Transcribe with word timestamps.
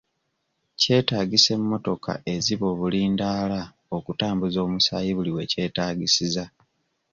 Kyetaagisa 0.79 1.49
emmotoka 1.57 2.11
eziba 2.33 2.65
obulindaala 2.73 3.61
okutambuza 3.97 4.57
omusaayi 4.65 5.11
buli 5.15 5.31
we 5.35 5.49
kyetaagisiza. 5.51 6.43